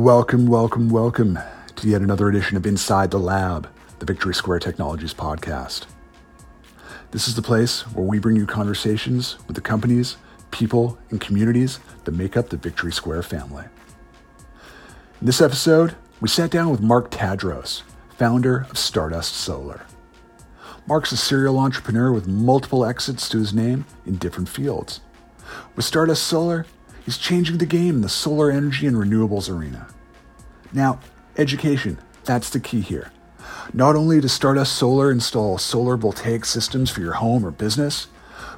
[0.00, 1.38] Welcome, welcome, welcome
[1.76, 3.68] to yet another edition of Inside the Lab,
[3.98, 5.84] the Victory Square Technologies podcast.
[7.10, 10.16] This is the place where we bring you conversations with the companies,
[10.52, 13.66] people, and communities that make up the Victory Square family.
[15.20, 17.82] In this episode, we sat down with Mark Tadros,
[18.16, 19.82] founder of Stardust Solar.
[20.86, 25.02] Mark's a serial entrepreneur with multiple exits to his name in different fields.
[25.76, 26.64] With Stardust Solar,
[27.10, 29.88] he's changing the game in the solar energy and renewables arena.
[30.72, 31.00] Now,
[31.36, 33.10] education, that's the key here.
[33.72, 38.06] Not only does Stardust Solar install solar voltaic systems for your home or business,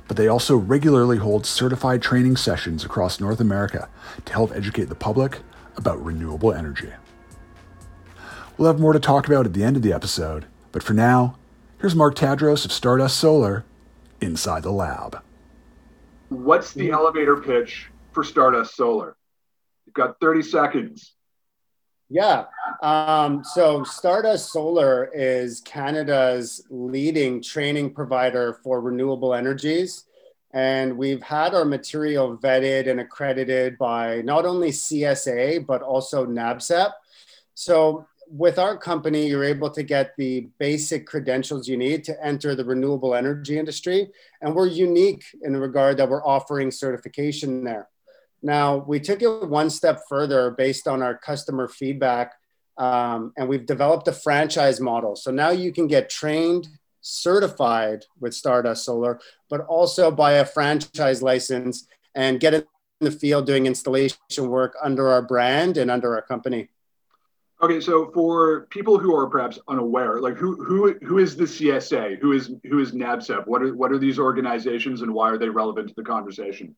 [0.07, 3.89] but they also regularly hold certified training sessions across North America
[4.27, 5.39] to help educate the public
[5.79, 6.93] about renewable energy.
[8.59, 11.39] We'll have more to talk about at the end of the episode, but for now,
[11.81, 13.65] here's Mark Tadros of Stardust Solar
[14.21, 15.23] inside the lab.
[16.29, 19.17] What's the elevator pitch for Stardust Solar?
[19.87, 21.15] You've got 30 seconds.
[22.09, 22.45] Yeah.
[22.83, 30.05] Um, so Stardust Solar is Canada's leading training provider for renewable energies.
[30.53, 36.93] And we've had our material vetted and accredited by not only CSA, but also NABCEP.
[37.55, 42.55] So with our company, you're able to get the basic credentials you need to enter
[42.55, 44.11] the renewable energy industry.
[44.43, 47.89] And we're unique in regard that we're offering certification there.
[48.43, 52.35] Now, we took it one step further based on our customer feedback,
[52.77, 55.15] um, and we've developed a franchise model.
[55.15, 56.69] So now you can get trained,
[57.01, 62.65] certified with Stardust Solar, but also buy a franchise license and get in
[63.01, 66.69] the field doing installation work under our brand and under our company.
[67.63, 72.19] Okay, so for people who are perhaps unaware, like who who who is the CSA?
[72.19, 73.47] Who is who is NABCEP?
[73.47, 76.75] What are what are these organizations and why are they relevant to the conversation?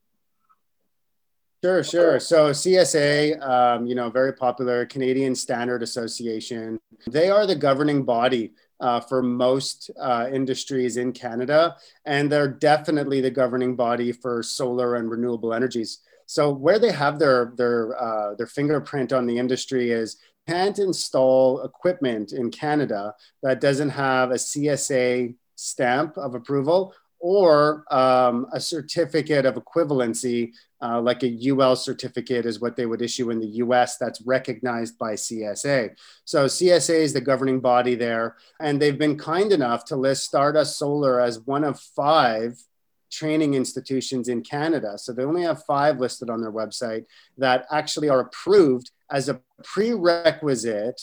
[1.65, 2.21] Sure, sure.
[2.21, 6.79] So CSA, um, you know, very popular Canadian Standard Association.
[7.07, 11.75] They are the governing body uh, for most uh, industries in Canada,
[12.05, 16.01] and they're definitely the governing body for solar and renewable energies.
[16.27, 21.63] So where they have their their uh, their fingerprint on the industry is can't install
[21.63, 26.93] equipment in Canada that doesn't have a CSA stamp of approval
[27.25, 30.53] or um, a certificate of equivalency,
[30.85, 34.99] uh, like a UL certificate, is what they would issue in the US that's recognized
[34.99, 35.97] by CSA.
[36.27, 40.79] So, CSA is the governing body there, and they've been kind enough to list Stardust
[40.79, 42.59] Solar as one of five
[43.11, 44.99] training institutions in Canada.
[44.99, 47.07] So, they only have five listed on their website
[47.39, 51.01] that actually are approved as a prerequisite,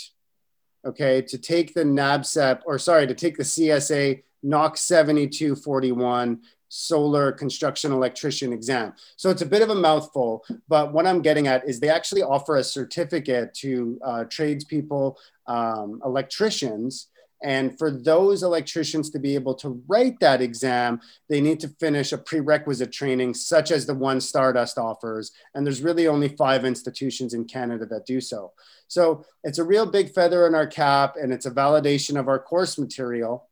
[0.85, 6.41] okay, to take the NABCEP, or sorry, to take the CSA NOC 7241
[6.73, 8.93] solar construction electrician exam.
[9.17, 12.23] So it's a bit of a mouthful, but what I'm getting at is they actually
[12.23, 17.07] offer a certificate to uh, tradespeople, um, electricians.
[17.43, 22.13] And for those electricians to be able to write that exam, they need to finish
[22.13, 25.33] a prerequisite training, such as the one Stardust offers.
[25.53, 28.53] And there's really only five institutions in Canada that do so.
[28.87, 32.39] So it's a real big feather in our cap, and it's a validation of our
[32.39, 33.49] course material.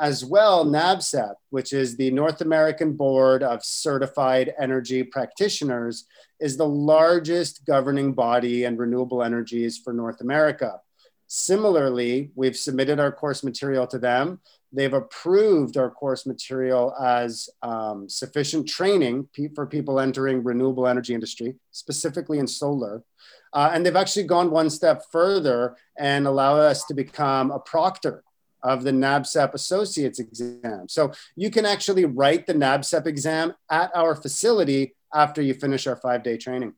[0.00, 6.06] As well, NABCEP, which is the North American Board of Certified Energy Practitioners,
[6.40, 10.80] is the largest governing body in renewable energies for North America.
[11.28, 14.40] Similarly, we've submitted our course material to them.
[14.72, 21.56] They've approved our course material as um, sufficient training for people entering renewable energy industry,
[21.70, 23.02] specifically in solar.
[23.52, 28.22] Uh, and they've actually gone one step further and allow us to become a proctor
[28.62, 30.86] of the NABCEP Associates exam.
[30.88, 35.96] So you can actually write the NABCEP exam at our facility after you finish our
[35.96, 36.74] five day training.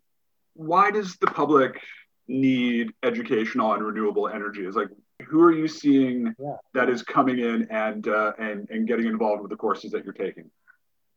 [0.54, 1.80] Why does the public
[2.26, 4.66] need education on renewable energy?
[4.66, 4.88] Is like,
[5.26, 6.56] who are you seeing yeah.
[6.74, 10.12] that is coming in and, uh, and, and getting involved with the courses that you're
[10.12, 10.50] taking?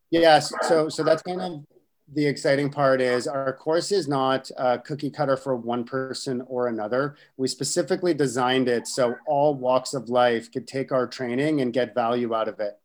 [0.09, 0.51] Yes.
[0.63, 1.65] So, so that's kind of
[2.13, 6.67] the exciting part is our course is not a cookie cutter for one person or
[6.67, 7.15] another.
[7.37, 11.95] We specifically designed it so all walks of life could take our training and get
[11.95, 12.77] value out of it.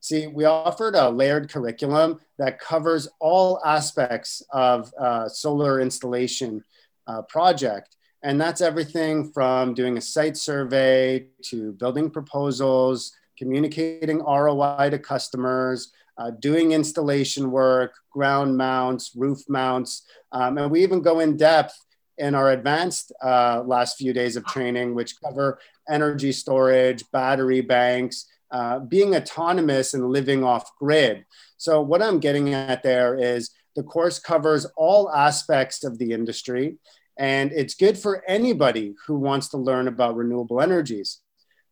[0.00, 6.62] See, we offered a layered curriculum that covers all aspects of uh, solar installation
[7.06, 7.96] uh, project.
[8.22, 15.92] And that's everything from doing a site survey to building proposals, communicating ROI to customers,
[16.18, 21.74] uh, doing installation work, ground mounts, roof mounts, um, and we even go in depth
[22.18, 25.58] in our advanced uh, last few days of training, which cover
[25.88, 31.24] energy storage, battery banks, uh, being autonomous and living off grid.
[31.56, 36.76] So, what I'm getting at there is the course covers all aspects of the industry.
[37.16, 41.20] And it's good for anybody who wants to learn about renewable energies.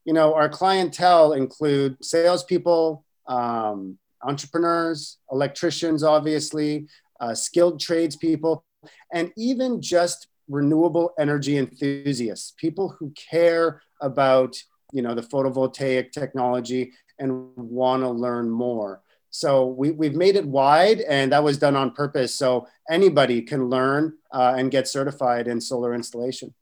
[0.05, 6.89] You know, our clientele include salespeople, um, entrepreneurs, electricians, obviously,
[7.21, 8.65] uh, skilled tradespeople,
[9.13, 14.57] and even just renewable energy enthusiasts, people who care about
[14.93, 19.01] you know the photovoltaic technology and want to learn more.
[19.31, 22.35] So we, we've made it wide, and that was done on purpose.
[22.35, 26.53] So anybody can learn uh, and get certified in solar installation.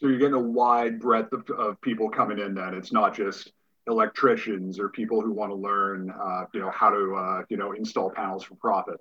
[0.00, 2.54] So you're getting a wide breadth of, of people coming in.
[2.54, 3.52] Then it's not just
[3.88, 7.72] electricians or people who want to learn, uh, you know, how to, uh, you know,
[7.72, 9.00] install panels for profit.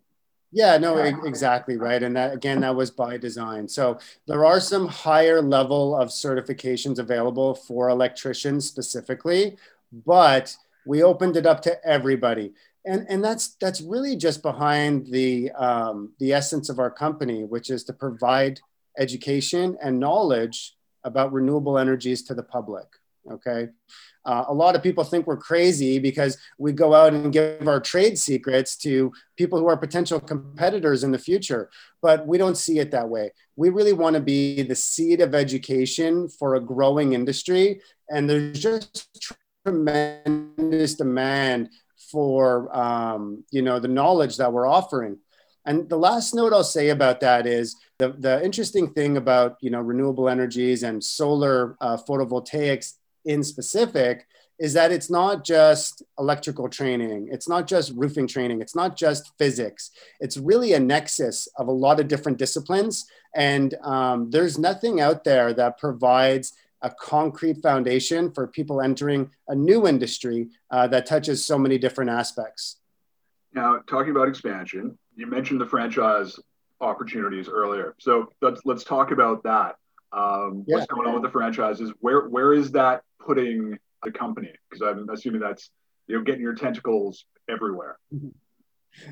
[0.51, 2.01] Yeah, no, exactly right.
[2.01, 3.67] And that again, that was by design.
[3.67, 9.57] So there are some higher level of certifications available for electricians specifically,
[9.91, 10.55] but
[10.85, 12.53] we opened it up to everybody.
[12.85, 17.69] And, and that's that's really just behind the um, the essence of our company, which
[17.69, 18.61] is to provide
[18.97, 22.87] education and knowledge about renewable energies to the public.
[23.29, 23.67] Okay,
[24.25, 27.79] uh, a lot of people think we're crazy because we go out and give our
[27.79, 31.69] trade secrets to people who are potential competitors in the future,
[32.01, 33.31] but we don't see it that way.
[33.55, 38.59] We really want to be the seed of education for a growing industry, and there's
[38.59, 39.09] just
[39.65, 41.69] tremendous demand
[42.11, 45.17] for um, you know the knowledge that we're offering.
[45.65, 49.69] And the last note I'll say about that is the, the interesting thing about you
[49.69, 52.93] know renewable energies and solar uh, photovoltaics
[53.27, 54.25] in specific
[54.59, 59.31] is that it's not just electrical training, it's not just roofing training, it's not just
[59.37, 59.91] physics.
[60.19, 63.05] It's really a nexus of a lot of different disciplines.
[63.35, 69.55] And um, there's nothing out there that provides a concrete foundation for people entering a
[69.55, 72.77] new industry uh, that touches so many different aspects.
[73.53, 76.39] Now, talking about expansion, you mentioned the franchise
[76.81, 77.95] opportunities earlier.
[77.99, 79.75] So let's let's talk about that.
[80.11, 80.75] Um, yeah.
[80.75, 81.91] What's going on with the franchises?
[81.99, 84.51] Where where is that putting the company?
[84.69, 85.69] Because I'm assuming that's
[86.07, 87.97] you know getting your tentacles everywhere.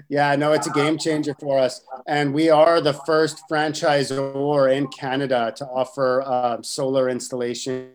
[0.09, 4.87] Yeah, no, it's a game changer for us, and we are the first franchisor in
[4.87, 7.91] Canada to offer uh, solar installation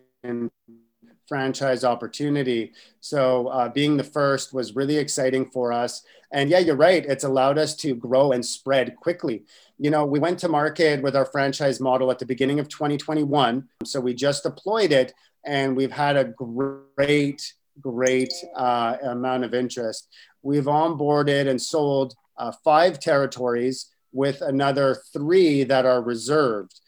[1.31, 2.73] franchise opportunity.
[3.00, 6.02] So uh, being the first was really exciting for us.
[6.32, 7.06] And yeah, you're right.
[7.06, 9.44] It's allowed us to grow and spread quickly.
[9.82, 13.67] You know, we went to market with our franchise model at the beginning of 2021.
[13.87, 15.15] So we just deployed it
[15.47, 20.09] and we've had a great, great uh, amount of interest.
[20.43, 26.79] We've onboarded and sold uh, five territories with another three that are reserved.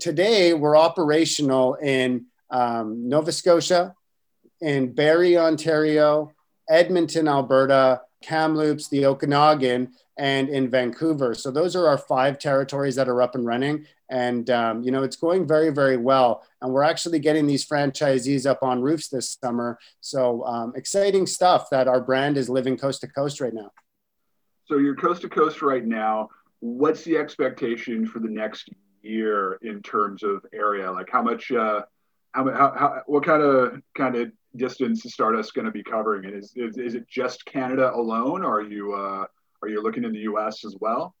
[0.00, 3.94] Today, we're operational in um, Nova Scotia,
[4.60, 6.32] in Barrie, Ontario,
[6.68, 11.34] Edmonton, Alberta, Kamloops, the Okanagan, and in Vancouver.
[11.34, 13.86] So those are our five territories that are up and running.
[14.10, 16.44] And, um, you know, it's going very, very well.
[16.60, 19.78] And we're actually getting these franchisees up on roofs this summer.
[20.00, 23.70] So um, exciting stuff that our brand is living coast to coast right now.
[24.66, 26.28] So you're coast to coast right now.
[26.60, 28.68] What's the expectation for the next
[29.02, 30.92] year in terms of area?
[30.92, 31.82] Like how much, uh,
[32.32, 36.26] how, how, how, what kind of kind of distance is Stardust going to be covering?
[36.26, 39.26] And is, is, is it just Canada alone, or are you uh,
[39.62, 40.64] are you looking in the U.S.
[40.64, 41.14] as well?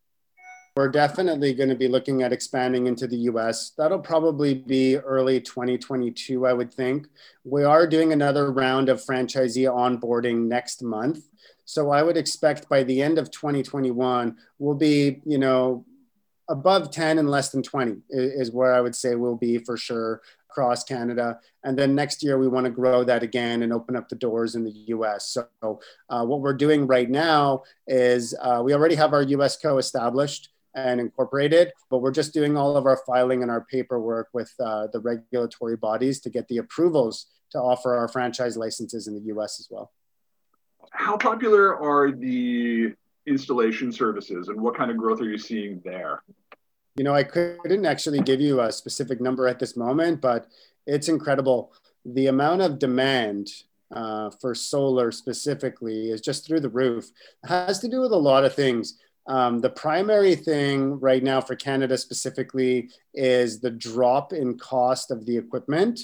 [0.74, 3.72] We're definitely going to be looking at expanding into the US.
[3.76, 7.08] That'll probably be early 2022, I would think.
[7.44, 11.28] We are doing another round of franchisee onboarding next month.
[11.66, 15.84] So I would expect by the end of 2021, we'll be, you know,
[16.48, 20.22] above 10 and less than 20 is where I would say we'll be for sure
[20.52, 21.40] across Canada.
[21.64, 24.54] And then next year, we want to grow that again and open up the doors
[24.54, 25.28] in the US.
[25.28, 29.78] So, uh, what we're doing right now is uh, we already have our US co
[29.78, 34.52] established and incorporated, but we're just doing all of our filing and our paperwork with
[34.60, 39.34] uh, the regulatory bodies to get the approvals to offer our franchise licenses in the
[39.34, 39.92] US as well.
[40.90, 42.94] How popular are the
[43.26, 46.22] installation services and what kind of growth are you seeing there?
[46.96, 50.46] You know, I couldn't actually give you a specific number at this moment, but
[50.86, 51.72] it's incredible.
[52.04, 53.48] The amount of demand
[53.90, 57.10] uh, for solar specifically is just through the roof.
[57.44, 58.98] It has to do with a lot of things.
[59.26, 65.24] Um, the primary thing right now for Canada specifically is the drop in cost of
[65.24, 66.00] the equipment.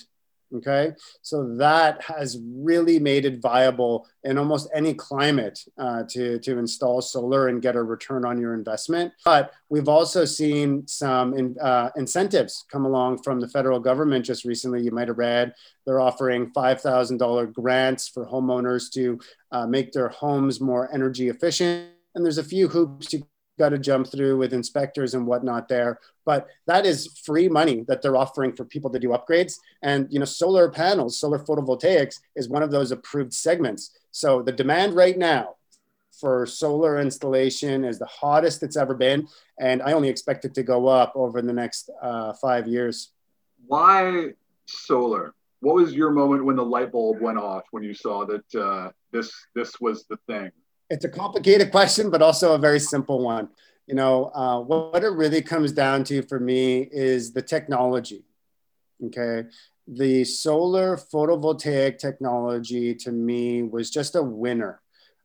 [0.56, 6.58] Okay, so that has really made it viable in almost any climate uh, to, to
[6.58, 9.12] install solar and get a return on your investment.
[9.26, 14.46] But we've also seen some in, uh, incentives come along from the federal government just
[14.46, 14.80] recently.
[14.80, 15.52] You might have read
[15.88, 19.18] they're offering $5,000 grants for homeowners to
[19.52, 21.88] uh, make their homes more energy efficient.
[22.14, 23.26] And there's a few hoops you
[23.58, 25.98] got to jump through with inspectors and whatnot there.
[26.24, 29.58] But that is free money that they're offering for people to do upgrades.
[29.82, 33.98] And you know, solar panels, solar photovoltaics is one of those approved segments.
[34.10, 35.56] So the demand right now
[36.18, 39.28] for solar installation is the hottest it's ever been,
[39.60, 43.12] and I only expect it to go up over the next uh, five years.
[43.66, 44.30] Why
[44.66, 45.34] solar?
[45.60, 48.90] What was your moment when the light bulb went off when you saw that uh,
[49.12, 50.50] this this was the thing?
[50.90, 53.48] It's a complicated question, but also a very simple one.
[53.86, 58.24] You know, uh, what, it really comes down to for me is the technology.
[59.04, 59.48] Okay,
[59.86, 64.80] the solar photovoltaic technology to me was just a winner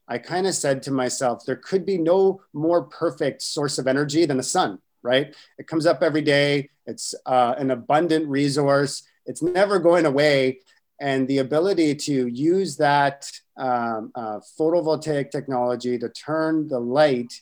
[0.08, 4.26] I kind of said to myself, there could be no more perfect source of energy
[4.26, 5.34] than the sun, right?
[5.58, 10.60] It comes up every day, it's uh, an abundant resource, it's never going away.
[11.00, 17.34] And the ability to use that um, uh, photovoltaic technology to turn the light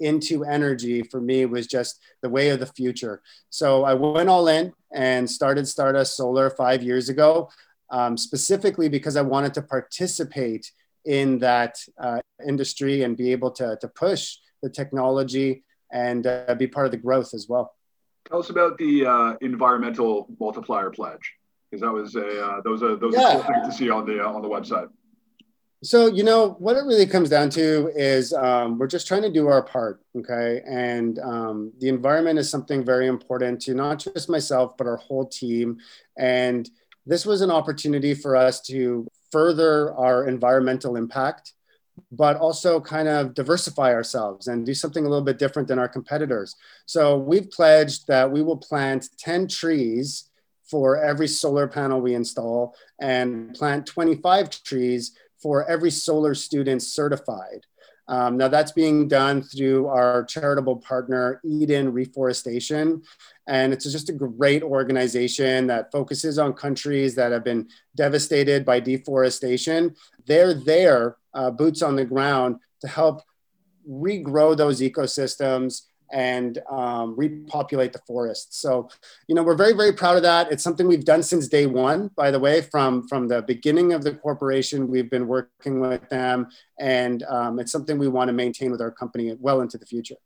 [0.00, 3.20] into energy for me was just the way of the future.
[3.50, 7.50] So I went all in and started Stardust Solar five years ago,
[7.90, 10.70] um, specifically because I wanted to participate
[11.04, 16.66] in that uh, industry and be able to, to push the technology and uh, be
[16.66, 17.74] part of the growth as well.
[18.28, 21.34] Tell us about the uh, environmental multiplier pledge,
[21.70, 23.20] because that was a uh, those are those yeah.
[23.20, 24.88] are cool things to see on the uh, on the website.
[25.82, 29.30] So you know what it really comes down to is um, we're just trying to
[29.30, 30.60] do our part, okay?
[30.66, 35.26] And um, the environment is something very important to not just myself but our whole
[35.26, 35.78] team.
[36.18, 36.68] And
[37.06, 41.52] this was an opportunity for us to further our environmental impact,
[42.10, 45.88] but also kind of diversify ourselves and do something a little bit different than our
[45.88, 46.56] competitors.
[46.86, 50.28] So we've pledged that we will plant 10 trees
[50.68, 57.66] for every solar panel we install and plant 25 trees for every solar student certified.
[58.08, 63.02] Um, now that's being done through our charitable partner, Eden Reforestation.
[63.46, 68.80] And it's just a great organization that focuses on countries that have been devastated by
[68.80, 69.94] deforestation.
[70.26, 73.22] They're there, uh, boots on the ground, to help
[73.88, 78.58] regrow those ecosystems and um, repopulate the forests.
[78.58, 78.88] So,
[79.26, 80.50] you know, we're very, very proud of that.
[80.50, 84.02] It's something we've done since day one, by the way, from, from the beginning of
[84.04, 86.48] the corporation, we've been working with them.
[86.78, 90.16] And um, it's something we want to maintain with our company well into the future.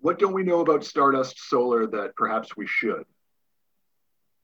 [0.00, 3.04] What don't we know about Stardust Solar that perhaps we should?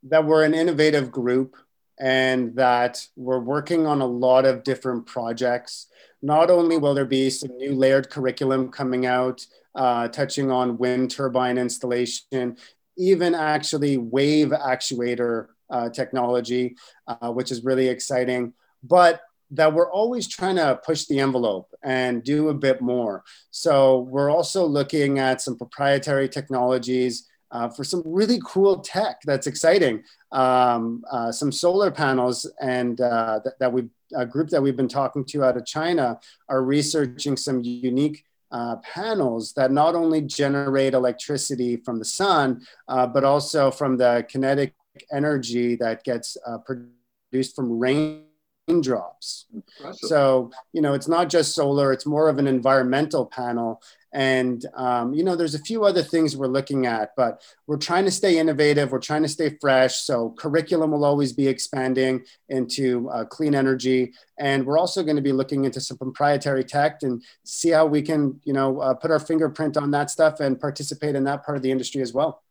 [0.02, 1.56] That we're an innovative group
[1.98, 5.86] and that we're working on a lot of different projects.
[6.20, 11.10] Not only will there be some new layered curriculum coming out, uh, touching on wind
[11.10, 12.56] turbine installation,
[12.96, 18.52] even actually wave actuator uh, technology, uh, which is really exciting.
[18.82, 19.20] But
[19.52, 23.22] that we're always trying to push the envelope and do a bit more.
[23.52, 29.46] So we're also looking at some proprietary technologies uh, for some really cool tech that's
[29.46, 30.02] exciting.
[30.32, 34.88] Um, uh, some solar panels and uh, that, that we a group that we've been
[34.88, 36.18] talking to out of China
[36.48, 43.06] are researching some unique uh, panels that not only generate electricity from the sun, uh,
[43.06, 44.74] but also from the kinetic
[45.12, 48.26] energy that gets uh, produced from rain
[48.68, 49.46] raindrops.
[49.92, 53.82] So, you know, it's not just solar, it's more of an environmental panel.
[54.16, 58.06] And, um, you know, there's a few other things we're looking at, but we're trying
[58.06, 58.90] to stay innovative.
[58.90, 59.96] We're trying to stay fresh.
[59.96, 64.14] So, curriculum will always be expanding into uh, clean energy.
[64.38, 68.00] And we're also going to be looking into some proprietary tech and see how we
[68.00, 71.58] can, you know, uh, put our fingerprint on that stuff and participate in that part
[71.58, 72.42] of the industry as well.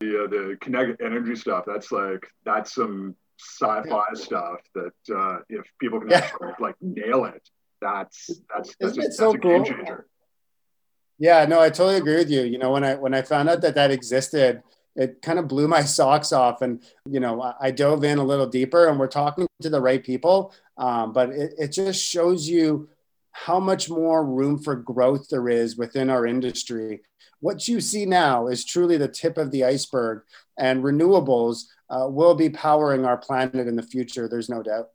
[0.00, 4.02] The, uh, the kinetic energy stuff, that's like, that's some sci-fi yeah.
[4.14, 6.18] stuff that uh, if people can yeah.
[6.18, 7.48] actually, like nail it,
[7.80, 9.62] that's that's that's, that's so a cool?
[9.62, 10.06] game changer.
[11.18, 12.42] Yeah, no, I totally agree with you.
[12.42, 14.62] You know, when I when I found out that that existed,
[14.94, 18.24] it kind of blew my socks off, and you know, I, I dove in a
[18.24, 20.54] little deeper, and we're talking to the right people.
[20.76, 22.88] Um, but it, it just shows you
[23.32, 27.00] how much more room for growth there is within our industry.
[27.40, 30.22] What you see now is truly the tip of the iceberg,
[30.58, 34.28] and renewables uh, will be powering our planet in the future.
[34.28, 34.88] There's no doubt.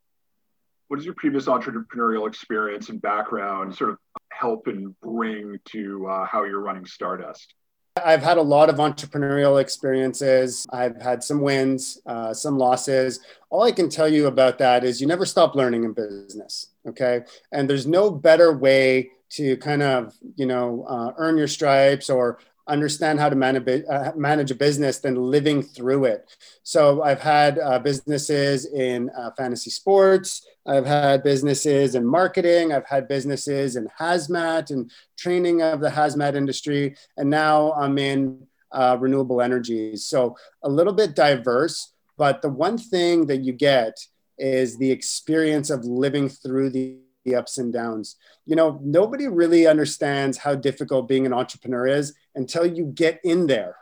[0.91, 3.97] What does your previous entrepreneurial experience and background sort of
[4.33, 7.53] help and bring to uh, how you're running Stardust?
[7.95, 10.67] I've had a lot of entrepreneurial experiences.
[10.69, 13.21] I've had some wins, uh, some losses.
[13.49, 16.71] All I can tell you about that is you never stop learning in business.
[16.85, 17.21] Okay.
[17.53, 22.39] And there's no better way to kind of, you know, uh, earn your stripes or
[22.67, 26.35] understand how to manage, uh, manage a business than living through it.
[26.63, 30.45] So I've had uh, businesses in uh, fantasy sports.
[30.65, 32.71] I've had businesses in marketing.
[32.71, 36.95] I've had businesses in hazmat and training of the hazmat industry.
[37.17, 40.05] And now I'm in uh, renewable energies.
[40.05, 43.97] So a little bit diverse, but the one thing that you get
[44.37, 48.15] is the experience of living through the the ups and downs.
[48.45, 53.47] You know, nobody really understands how difficult being an entrepreneur is until you get in
[53.47, 53.75] there.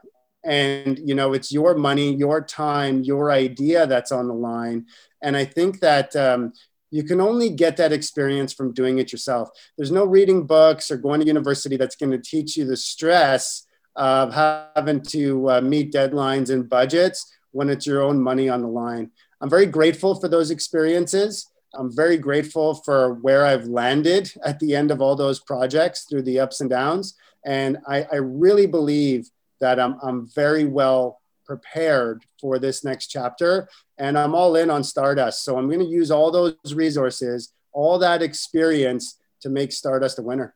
[0.43, 4.87] And, you know, it's your money, your time, your idea that's on the line.
[5.21, 6.53] And I think that um,
[6.91, 9.49] you can only get that experience from doing it yourself.
[9.77, 13.65] There's no reading books or going to university that's going to teach you the stress
[13.95, 18.67] of having to uh, meet deadlines and budgets when it's your own money on the
[18.67, 19.11] line.
[19.41, 21.47] I'm very grateful for those experiences.
[21.75, 26.23] I'm very grateful for where I've landed at the end of all those projects through
[26.23, 27.15] the ups and downs.
[27.45, 29.29] And I, I really believe
[29.61, 33.67] that I'm, I'm very well prepared for this next chapter.
[33.97, 35.43] And I'm all in on Stardust.
[35.43, 40.21] So I'm going to use all those resources, all that experience to make Stardust a
[40.21, 40.53] winner.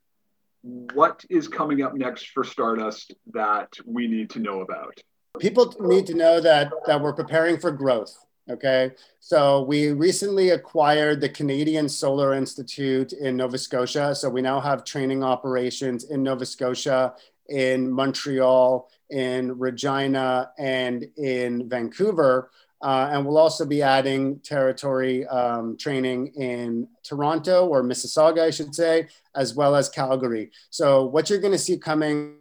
[0.93, 5.01] What is coming up next for Stardust that we need to know about?
[5.39, 8.15] People need to know that, that we're preparing for growth
[8.49, 14.13] Okay, so we recently acquired the Canadian Solar Institute in Nova Scotia.
[14.13, 17.13] So we now have training operations in Nova Scotia,
[17.49, 22.51] in Montreal, in Regina, and in Vancouver.
[22.81, 28.75] Uh, and we'll also be adding territory um, training in Toronto or Mississauga, I should
[28.75, 30.51] say, as well as Calgary.
[30.69, 32.35] So, what you're going to see coming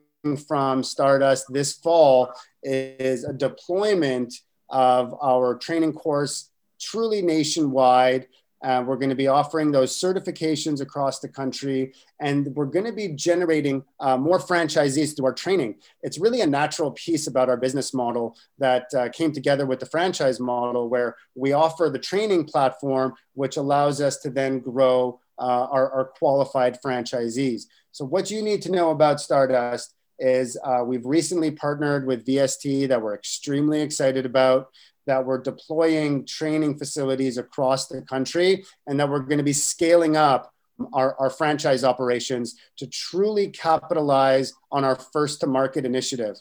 [0.49, 2.33] from Stardust this fall
[2.63, 4.35] is a deployment
[4.69, 8.27] of our training course truly nationwide.
[8.63, 12.93] Uh, we're going to be offering those certifications across the country, and we're going to
[12.93, 15.77] be generating uh, more franchisees through our training.
[16.03, 19.87] It's really a natural piece about our business model that uh, came together with the
[19.87, 25.67] franchise model, where we offer the training platform, which allows us to then grow uh,
[25.71, 27.65] our, our qualified franchisees.
[27.91, 32.89] So, what you need to know about Stardust is uh, we've recently partnered with VST
[32.89, 34.69] that we're extremely excited about,
[35.07, 40.17] that we're deploying training facilities across the country, and that we're going to be scaling
[40.17, 40.53] up
[40.93, 46.37] our, our franchise operations to truly capitalize on our first to market initiative.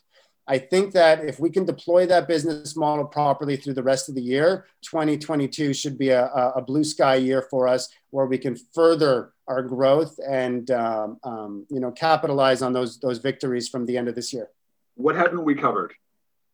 [0.47, 4.15] I think that if we can deploy that business model properly through the rest of
[4.15, 8.55] the year, 2022 should be a, a blue sky year for us where we can
[8.73, 13.97] further our growth and um, um, you know capitalize on those those victories from the
[13.97, 14.49] end of this year.
[14.95, 15.93] What haven't we covered?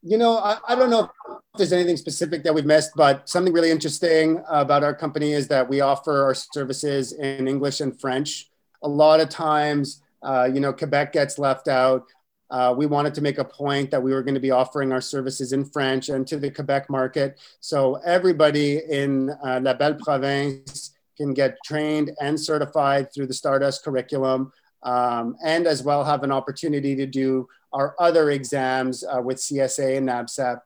[0.04, 1.10] You know, I, I don't know if
[1.58, 5.68] there's anything specific that we've missed, but something really interesting about our company is that
[5.68, 8.50] we offer our services in English and French.
[8.84, 12.06] A lot of times, uh, you know, Quebec gets left out.
[12.50, 15.02] Uh, we wanted to make a point that we were going to be offering our
[15.02, 17.40] services in French and to the Quebec market.
[17.60, 23.84] So everybody in uh, La Belle Province can get trained and certified through the Stardust
[23.84, 24.52] curriculum,
[24.84, 29.98] um, and as well have an opportunity to do our other exams uh, with CSA
[29.98, 30.62] and NABCEP.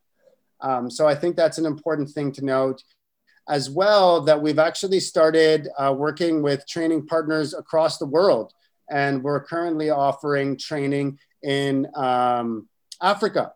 [0.61, 2.83] Um, so I think that's an important thing to note.
[3.49, 8.53] As well, that we've actually started uh, working with training partners across the world,
[8.89, 12.69] and we're currently offering training in um,
[13.01, 13.53] Africa.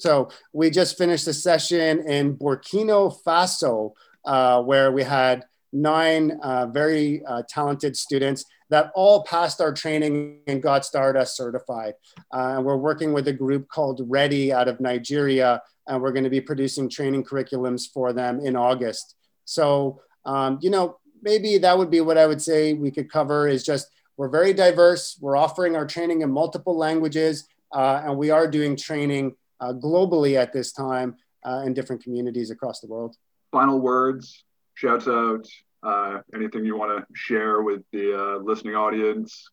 [0.00, 3.92] So we just finished a session in Burkina Faso
[4.24, 10.40] uh, where we had nine uh, very uh, talented students that all passed our training
[10.46, 11.94] and got Stardust certified.
[12.34, 16.24] Uh, and we're working with a group called Ready out of Nigeria, and we're going
[16.24, 19.16] to be producing training curriculums for them in August.
[19.44, 23.48] So, um, you know, maybe that would be what I would say we could cover
[23.48, 25.18] is just we're very diverse.
[25.20, 30.36] We're offering our training in multiple languages, uh, and we are doing training uh, globally
[30.36, 33.16] at this time uh, in different communities across the world.
[33.50, 35.46] Final words shouts out,
[35.82, 39.48] uh, anything you want to share with the uh, listening audience?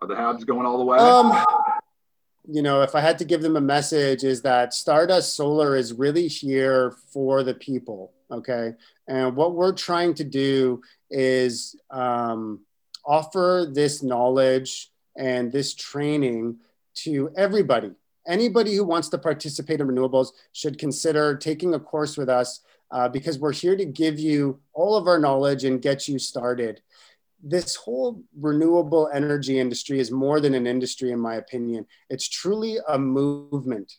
[0.00, 0.98] Are the Habs going all the way?
[0.98, 1.32] Um,
[2.46, 5.92] you know, if I had to give them a message, is that Stardust Solar is
[5.92, 8.12] really here for the people.
[8.30, 8.74] Okay.
[9.08, 12.60] And what we're trying to do is um,
[13.04, 16.56] offer this knowledge and this training
[16.94, 17.92] to everybody.
[18.26, 23.08] Anybody who wants to participate in renewables should consider taking a course with us uh,
[23.08, 26.80] because we're here to give you all of our knowledge and get you started.
[27.46, 31.86] This whole renewable energy industry is more than an industry, in my opinion.
[32.08, 33.92] It's truly a movement.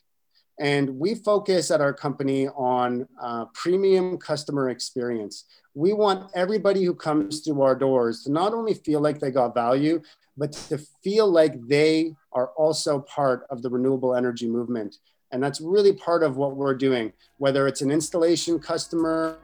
[0.58, 5.44] And we focus at our company on uh, premium customer experience.
[5.74, 9.54] We want everybody who comes through our doors to not only feel like they got
[9.54, 10.02] value,
[10.36, 14.96] but to feel like they are also part of the renewable energy movement.
[15.30, 19.38] And that's really part of what we're doing, whether it's an installation customer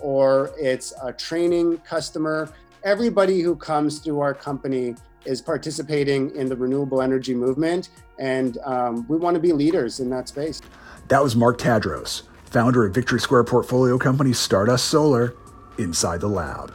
[0.00, 2.52] or it's a training customer.
[2.84, 4.94] Everybody who comes through our company
[5.24, 10.10] is participating in the renewable energy movement, and um, we want to be leaders in
[10.10, 10.60] that space.
[11.08, 15.34] That was Mark Tadros, founder of Victory Square portfolio company Stardust Solar,
[15.78, 16.74] inside the lab.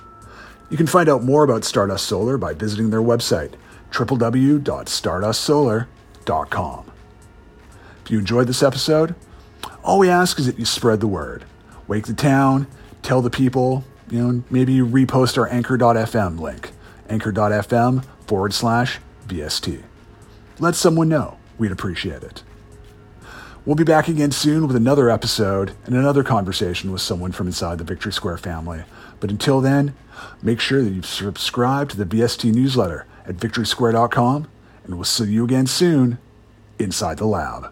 [0.72, 3.54] You can find out more about Stardust Solar by visiting their website,
[3.91, 6.91] www.stardustsolar.com.
[8.04, 9.13] If you enjoyed this episode,
[9.84, 11.45] all we ask is that you spread the word.
[11.88, 12.65] Wake the town,
[13.04, 16.72] tell the people, you know, maybe repost our anchor.fm link,
[17.10, 19.84] anchor.fm forward slash VST.
[20.60, 21.38] Let someone know.
[21.58, 22.43] We'd appreciate it.
[23.65, 27.78] We'll be back again soon with another episode and another conversation with someone from inside
[27.78, 28.84] the Victory Square family.
[29.19, 29.93] But until then,
[30.41, 34.48] make sure that you subscribe to the VST newsletter at victorysquare.com,
[34.86, 36.17] and we'll see you again soon
[36.80, 37.72] inside the lab.